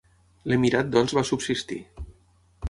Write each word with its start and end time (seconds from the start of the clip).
L'emirat 0.51 0.89
doncs 0.95 1.13
va 1.19 1.25
subsistir. 1.31 1.79